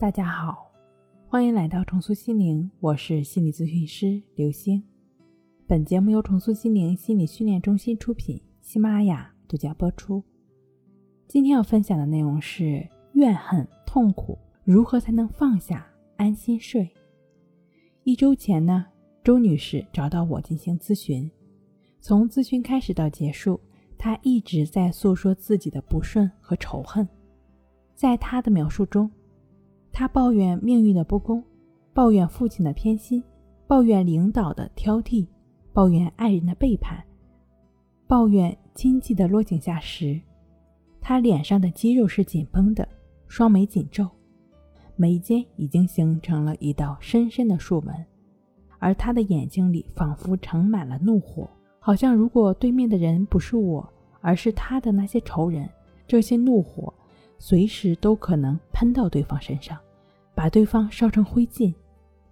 [0.00, 0.72] 大家好，
[1.28, 4.82] 欢迎来到重塑心灵，我是心理咨询师刘星。
[5.66, 10.24] 本节目由重塑心灵心理训练中心出品，喜马拉雅独家播出。
[11.28, 15.86] 今天要分享的内容是怨恨、痛苦如何才能放下、
[16.16, 16.90] 安心睡。
[18.04, 18.86] 一周前呢，
[19.22, 21.30] 周女士找到我进行咨询，
[22.00, 23.60] 从咨询开始到结束，
[23.98, 27.06] 她一直在诉说自己的不顺和仇恨。
[27.94, 29.10] 在她的描述中，
[29.92, 31.42] 他抱怨命运的不公，
[31.92, 33.22] 抱怨父亲的偏心，
[33.66, 35.26] 抱怨领导的挑剔，
[35.72, 37.02] 抱怨爱人的背叛，
[38.06, 40.20] 抱怨经济的落井下石。
[41.00, 42.86] 他脸上的肌肉是紧绷的，
[43.26, 44.08] 双眉紧皱，
[44.96, 47.94] 眉间已经形成了一道深深的竖纹，
[48.78, 51.48] 而他的眼睛里仿佛盛满了怒火，
[51.78, 53.86] 好像如果对面的人不是我，
[54.20, 55.68] 而是他的那些仇人，
[56.06, 56.92] 这些怒火。
[57.42, 59.76] 随时都可能喷到对方身上，
[60.34, 61.74] 把对方烧成灰烬。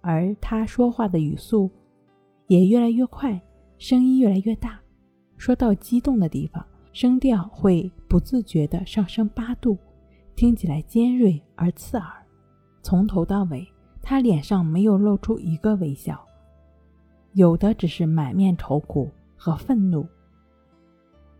[0.01, 1.69] 而他说话的语速
[2.47, 3.41] 也越来越快，
[3.79, 4.79] 声音越来越大。
[5.35, 9.75] 说到激动的地方，声调会不自觉地上升八度，
[10.35, 12.07] 听起来尖锐而刺耳。
[12.83, 13.67] 从头到尾，
[14.03, 16.23] 他脸上没有露出一个微笑，
[17.33, 20.07] 有的只是满面愁苦和愤怒。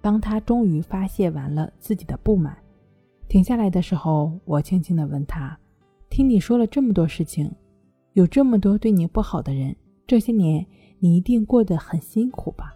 [0.02, 2.58] 当他终于发泄完了自己的不满。
[3.30, 5.56] 停下来的时候，我轻轻地问他
[6.10, 7.50] ：“听你说了这么多事情，
[8.14, 9.74] 有这么多对你不好的人，
[10.08, 10.66] 这些年
[10.98, 12.74] 你一定过得很辛苦吧？”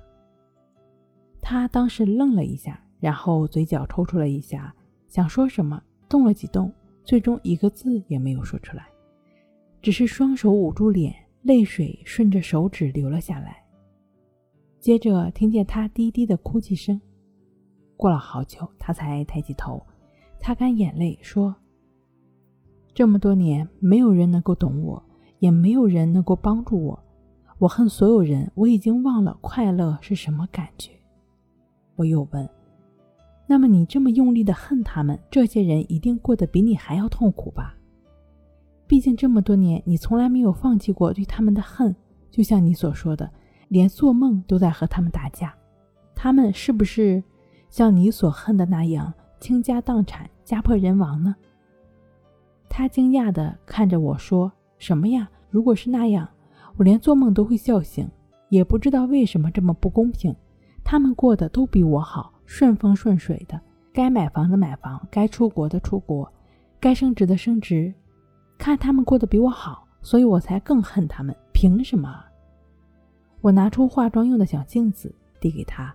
[1.41, 4.71] 他当时愣了一下，然后嘴角抽搐了一下，
[5.07, 6.71] 想说什么，动了几动，
[7.03, 8.85] 最终一个字也没有说出来，
[9.81, 13.57] 只是双手捂住脸，泪水顺着手指流了下来。
[14.79, 17.01] 接着听见他低低的哭泣声，
[17.97, 19.83] 过了好久，他才抬起头。
[20.43, 21.55] 擦干眼泪，说
[22.93, 25.01] ：“这么多年，没有人能够懂我，
[25.39, 27.01] 也没有人能够帮助我。
[27.59, 30.91] 我恨所有人，我已经忘了快乐是什么感觉。”
[31.95, 32.49] 我又问
[33.47, 37.77] ：“那么你这么用力的恨他们，这些人一定过得比你还要痛苦吧？
[38.85, 41.95] 毕竟这么多年，你从来没有放弃过对他们的恨，
[42.29, 43.31] 就像你所说的，
[43.69, 45.55] 连做梦都在和他们打架。
[46.13, 47.23] 他们是不是
[47.69, 51.35] 像你所恨的那样，倾家荡产？”家破人亡呢？
[52.69, 54.49] 他惊讶地看着我说
[54.79, 55.29] ：“什么呀？
[55.49, 56.25] 如果是那样，
[56.77, 58.09] 我连做梦都会笑醒。
[58.47, 60.33] 也不知道为什么这么不公平。
[60.81, 63.59] 他们过得都比我好，顺风顺水的，
[63.91, 66.31] 该买房的买房，该出国的出国，
[66.79, 67.93] 该升职的升职。
[68.57, 71.35] 看他们过得比我好，所以我才更恨他们。
[71.51, 72.23] 凭什么？”
[73.41, 75.93] 我拿出化妆用的小镜子递给他，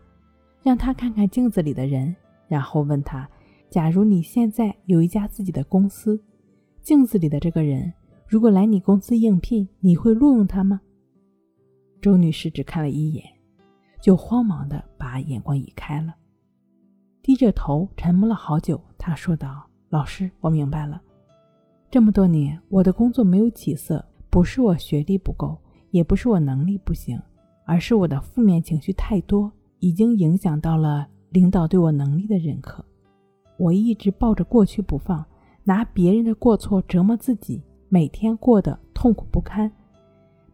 [0.62, 2.14] 让他看看镜子里的人，
[2.46, 3.26] 然后问他。
[3.70, 6.22] 假如你现在有一家自己的公司，
[6.80, 7.92] 镜子里的这个人
[8.26, 10.80] 如果来你公司应聘，你会录用他吗？
[12.00, 13.24] 周女士只看了一眼，
[14.00, 16.14] 就慌忙的把眼光移开了，
[17.22, 18.80] 低着头沉默了好久。
[18.96, 21.00] 她说道：“老师，我明白了。
[21.90, 25.58] 这么多年，我的工作没有起色，不是我学历不够，
[25.90, 27.20] 也不是我能力不行，
[27.66, 32.82] 而是我的负面情绪太多，已经影响到了领导对我能力的认可。”
[33.58, 35.22] 我一直抱着过去不放，
[35.64, 39.70] 拿别人的过错折磨自己，每天过得痛苦不堪，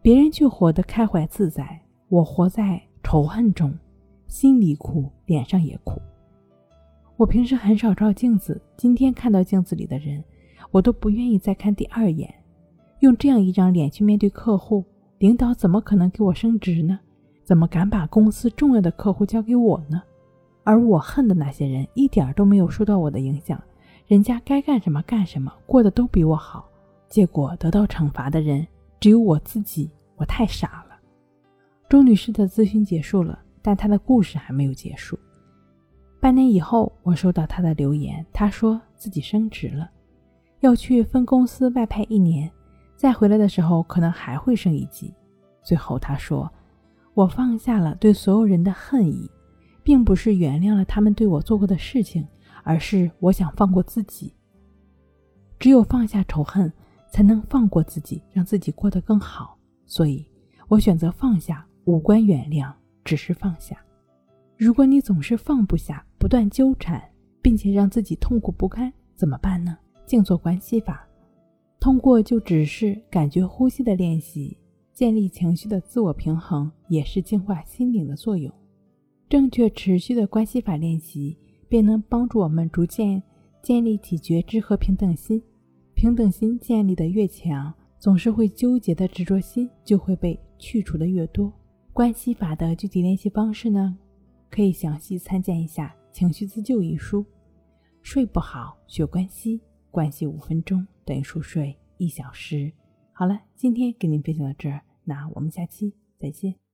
[0.01, 1.79] 别人却活得开怀自在，
[2.09, 3.73] 我活在仇恨中，
[4.27, 6.01] 心里苦，脸上也苦。
[7.15, 10.21] 我平时很少照镜子，今天看到镜子里的人，
[10.71, 12.33] 我都不愿意再看第二眼。
[12.99, 14.83] 用这样一张脸去面对客户，
[15.19, 16.99] 领导怎么可能给我升职呢？
[17.43, 20.01] 怎么敢把公司重要的客户交给我呢？
[20.65, 23.61] 而我恨的那些人一点都没有受到我的影响，
[24.07, 26.67] 人家该干什么干什么，过得都比我好。
[27.07, 28.67] 结果得到惩罚的人
[28.99, 30.95] 只有我自己，我太傻了。
[31.87, 35.17] 周女士的咨询结束了，但她的故事还没有结束。
[36.19, 39.87] 半年以后，我收到她的留言，她说自己升职了，
[40.61, 42.51] 要去分公司外派一年，
[42.95, 45.13] 再回来的时候可能还会升一级。
[45.61, 46.51] 最后她说
[47.13, 49.29] ：“我放下了对所有人的恨意。”
[49.85, 52.27] 并不是原谅了他们对我做过的事情，
[52.63, 54.33] 而是我想放过自己。
[55.59, 56.73] 只有放下仇恨，
[57.11, 59.55] 才能放过自己，让自己过得更好。
[59.85, 60.25] 所以，
[60.67, 62.73] 我选择放下，无关原谅，
[63.03, 63.77] 只是放下。
[64.57, 66.99] 如果你总是放不下，不断纠缠，
[67.39, 69.77] 并且让自己痛苦不堪，怎么办呢？
[70.07, 71.07] 静坐观息法，
[71.79, 74.57] 通过就只是感觉呼吸的练习，
[74.93, 78.51] 建立情绪的自我平衡，也是净化心灵的作用。
[79.27, 81.37] 正确持续的关系法练习，
[81.67, 83.21] 便能帮助我们逐渐
[83.61, 85.41] 建立起觉知和平等心，
[85.95, 91.51] 平等心建立的越强，总是会纠结的执着心就会被去除的越多。
[91.91, 93.97] 关系法的具体练习方式呢，
[94.49, 97.25] 可以详细参见一下《情绪自救》一书。
[98.03, 102.71] 睡不好学关系，关系五分钟等于熟睡一小时。
[103.11, 106.64] 好了，今天跟您分享到这儿，那我们下期再见。